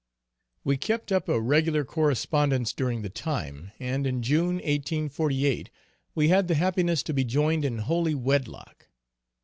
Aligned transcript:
We 0.63 0.77
kept 0.77 1.11
up 1.11 1.29
a 1.29 1.39
regular 1.39 1.85
correspondence 1.85 2.73
during 2.73 3.03
the 3.03 3.09
time, 3.11 3.71
and 3.79 4.07
in 4.07 4.23
June, 4.23 4.55
1848, 4.55 5.69
we 6.15 6.29
had 6.29 6.47
the 6.47 6.55
happiness 6.55 7.03
to 7.03 7.13
be 7.13 7.23
joined 7.23 7.63
in 7.63 7.77
holy 7.77 8.15
wedlock. 8.15 8.87